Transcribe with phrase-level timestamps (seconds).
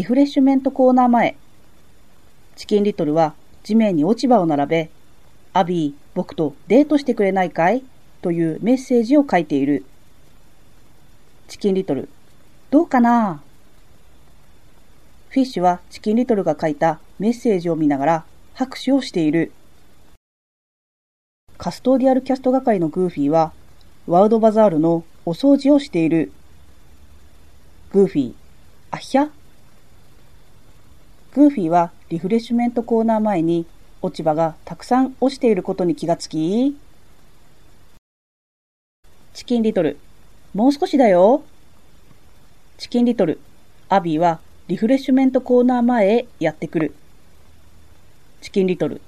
[0.00, 1.36] リフレッシュメントコーナー前。
[2.56, 4.90] チキンリトルは地面に落ち葉を並べ、
[5.52, 7.84] アビー、僕とデートしてくれないかい？
[8.22, 9.84] というメッセージを書いている。
[11.48, 12.08] チキンリトル、
[12.70, 13.42] どうかな？
[15.28, 18.24] フィッシュはチキンリトルが書いたメッセージを見ながら
[18.54, 19.52] 拍手をしている。
[21.58, 23.52] カストーディアルキャスト係のグーフィーは
[24.06, 26.32] ワウドバザールのお掃除をしている。
[27.92, 28.34] グーフィー、
[28.92, 29.28] あっひゃ
[31.32, 33.64] グーフィーはリフレッシュメントコーナー前に
[34.02, 36.76] 落ち葉がたくさん落ちていることに気がつき、
[39.32, 39.96] チキンリトル、
[40.54, 41.44] もう少しだよ。
[42.78, 43.38] チキンリトル、
[43.88, 46.94] アビーはリフレッシュメントコーナー前へやってくる。
[48.40, 49.00] チキンリトル、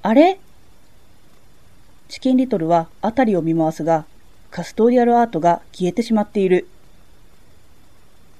[0.00, 0.40] あれ？
[2.08, 4.06] チキンリトルは辺りを見回すが、
[4.50, 6.66] カストリアルアートが消えてしまっている。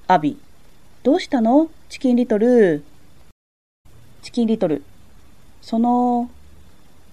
[0.06, 0.36] アビー、
[1.02, 1.68] どうしたの？
[1.90, 2.82] チキンリトル。
[4.28, 4.82] チキンリトル。
[5.62, 6.28] その、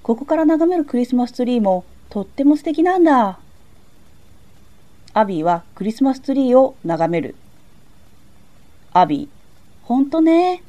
[0.04, 3.40] ここから眺めるクリスマスツリーもとっても素敵なんだ。
[5.14, 7.36] アビーはクリスマスツリーを眺める。
[8.92, 10.62] アビー、ほんとね。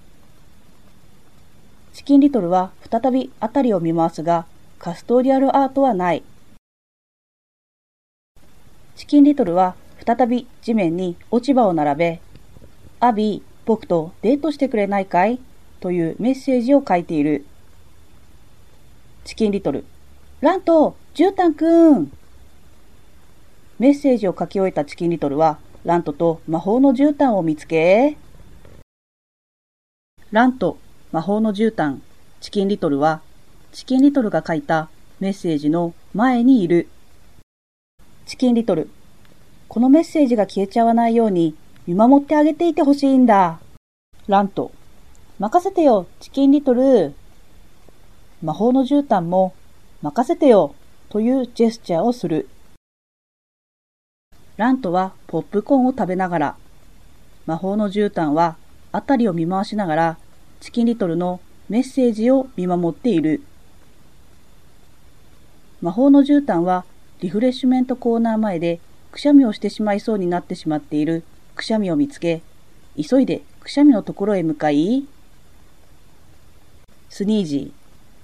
[1.93, 4.47] チキンリトルは再び辺りを見回すが、
[4.79, 6.23] カストリアルアートはない。
[8.95, 9.75] チキンリトルは
[10.07, 12.21] 再び地面に落ち葉を並べ、
[13.01, 15.41] アビー、僕とデートしてくれないかい？
[15.81, 17.45] というメッセージを書いている。
[19.25, 19.85] チキンリトル、
[20.41, 22.13] ラント、ジュータンくん。
[23.79, 28.17] メッセージを書き終えたチキンリトルは、ラントと魔法の絨毯を見つけ、
[30.33, 30.79] ラント、
[31.13, 32.01] 魔法の絨毯、
[32.41, 33.23] チキンリトルは、
[33.73, 34.89] チキンリトルが書いた
[35.21, 36.89] メッセージの前にいる。
[38.27, 38.91] チキンリトル、
[39.69, 41.55] このメッセージが消えちゃわないように
[41.87, 43.61] 見守ってあげていてほしいんだ。
[44.27, 44.73] ラント、
[45.39, 47.13] 任せてよ、チキンリトル。
[48.43, 49.53] 魔法の絨毯も
[50.01, 50.75] 任せてよ、
[51.11, 52.49] というジェスチャーをする。
[54.57, 56.57] ラントはポップコーンを食べながら、
[57.45, 58.57] 魔法の絨毯は
[58.93, 60.19] 辺りを見回しながら、
[60.61, 63.43] チキンリトルのメッセージを見守っている。
[65.83, 66.87] 魔法の絨毯は
[67.21, 68.81] リフレッシュメントコーナー前で
[69.13, 71.25] くしゃみをしてしまいそうになってしまっている
[71.55, 72.41] くしゃみを見つけ、
[72.97, 75.07] 急いでくしゃみのところへ向かい、
[77.17, 77.73] スニージー、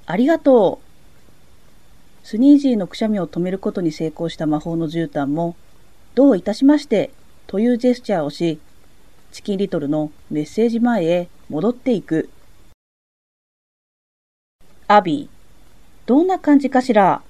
[0.04, 2.26] ありがとう。
[2.26, 5.56] スニージーのくしゃみを止めることに成功した魔法の絨毯も、
[6.14, 7.10] どういたしまして、
[7.46, 8.58] というジェスチャーをし、
[9.32, 12.28] チキンリトルのメッセージ前へ戻っていく。
[14.88, 17.22] アビー、どんな感じかしら？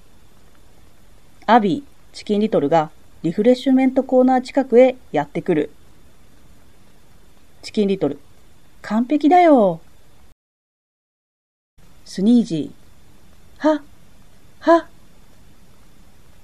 [1.47, 2.91] アビー、チキンリトルが
[3.23, 5.71] リフレッシュメントコーナー近くへやってくる。
[7.62, 8.19] チキンリトル。
[8.81, 9.81] 完璧だよ。
[12.15, 13.67] スニージー。
[13.67, 13.83] は、
[14.61, 14.87] は。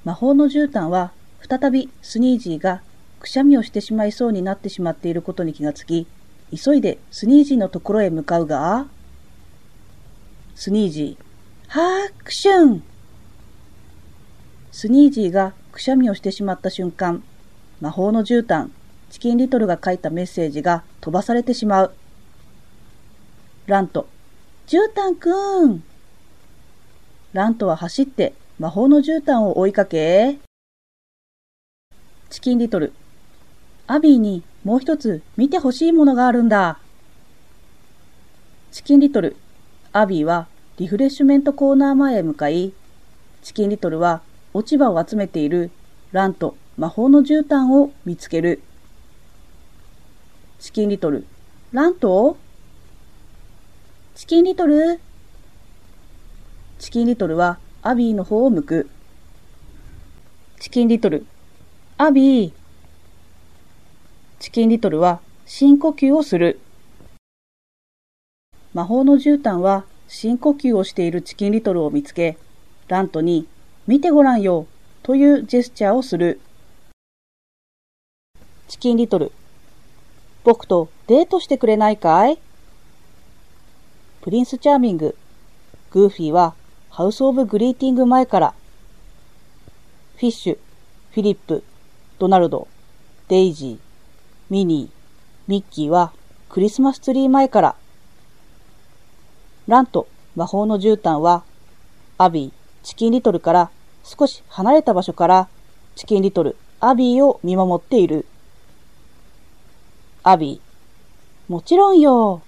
[0.02, 1.12] 魔法の絨毯は
[1.46, 2.80] 再びスニージーが
[3.20, 6.06] くしゃみをしてしまいそうになってしまっていることに気がつき、
[6.56, 8.86] 急いでスニージーのところへ向かうが、
[10.54, 12.82] スニージー、はー、クシュン
[14.72, 17.22] スニージーがくしゃみをしてしまった瞬間、
[17.82, 18.70] 魔法の絨毯、
[19.10, 21.92] チキンリトルが書いたメッセージが飛ばされてしまう。
[23.66, 24.08] ラント、
[24.68, 25.82] 絨毯くん。
[27.32, 30.36] ラントは走って魔法の絨毯を追いかけ、
[32.28, 32.92] チキンリトル、
[33.86, 36.80] アビーにもう一つ見てほしいものがあるんだ。
[38.70, 39.36] チキンリトル、
[39.94, 42.74] アビーはリフレッシュメントコーナー前へ向かい、
[43.40, 44.20] チキンリトルは
[44.52, 45.70] 落ち葉を集めている。
[46.12, 48.60] ランと魔法の絨毯を見つける。
[50.58, 51.24] チキンリトル、
[51.72, 52.36] ラント
[54.18, 54.98] チキンリトル？
[56.80, 58.90] チキンリトルはアビーの方を向く。
[60.58, 61.24] チキンリトル、
[61.98, 62.52] アビー。
[64.40, 66.58] チキンリトルは深呼吸をする。
[68.74, 72.38] 魔法の絨毯は深呼吸をしているチキンリトルを見つけ、
[72.88, 73.46] ラントに
[73.86, 74.66] 見てごらんよ
[75.04, 76.40] というジェスチャーをする。
[78.66, 79.30] チキンリトル。
[80.42, 82.40] 僕とデートしてくれないかい？
[84.20, 85.16] プリンスチャーミング。
[85.92, 86.54] グーフィーは
[86.90, 88.54] ハウスオブグリーティング前から。
[90.16, 90.58] フィッシュ、
[91.12, 91.62] フィリップ、
[92.18, 92.66] ドナルド、
[93.28, 93.78] デイジー、
[94.50, 94.90] ミニー、
[95.46, 96.12] ミッキーは
[96.48, 97.76] クリスマスツリー前から。
[99.68, 101.44] ランと魔法の絨毯は
[102.18, 102.52] アビー、
[102.84, 103.70] チキンリトルから
[104.02, 105.48] 少し離れた場所から
[105.94, 108.26] チキンリトル、アビーを見守っている。
[110.24, 112.42] アビー、もちろんよ。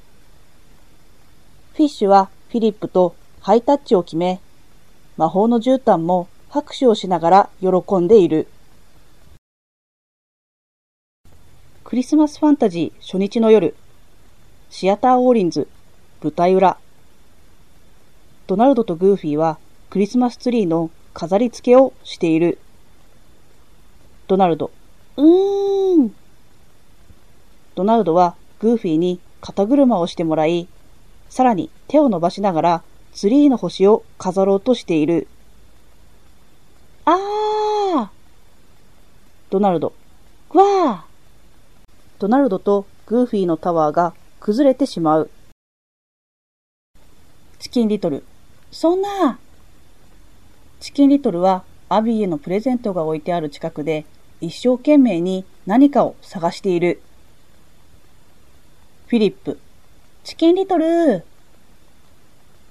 [1.81, 4.39] フィッシュはフィリップとハイタッチを決め、
[5.17, 8.49] 魔法の絨毯も拍手をしながら喜んでいる。
[11.83, 13.75] クリスマスファンタジー初日の夜、
[14.69, 15.69] シアターオーリンズ、
[16.23, 16.77] 舞台裏。
[18.47, 22.59] ドナルドとグーフィーはクリスマスツリーの飾り付けをしている。
[24.29, 24.71] ドナルド、
[25.17, 26.15] うーん。
[27.75, 30.69] ドナルドはグーフィーに肩車をしてもらい、
[31.31, 32.83] さらに手を伸ばしながら
[33.15, 35.29] ツリーの星を飾ろうとしている。
[37.05, 38.09] あー
[39.49, 39.95] ドナルド、
[40.53, 45.31] わードナルドとグーフィーのタワーが崩れてしまう。
[47.59, 48.25] チキンリトル、
[48.71, 49.39] そんな
[50.81, 54.05] チキンリトルはアビーへのプレゼントが置いてある近くで
[54.41, 57.01] 一生懸命に何かを探している。
[59.07, 59.59] フィリップ、
[60.23, 61.25] チキンリトル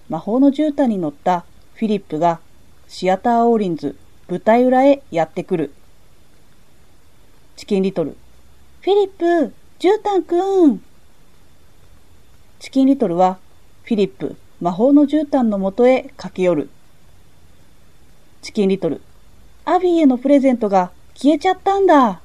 [0.08, 2.40] 魔法の絨毯に乗ったフィリップが
[2.88, 3.96] シアターオーリンズ
[4.30, 5.74] 舞台裏へやってくる。
[7.56, 8.16] チキンリトル、
[8.82, 10.84] フィリップ、絨毯くん。
[12.60, 13.40] チキンリトルは
[13.84, 16.70] フィリップ、魔法の絨毯のもとへ駆け寄る。
[18.44, 19.02] チキンリトル、
[19.66, 22.22] アビーへのプレゼントが消えちゃったんだ。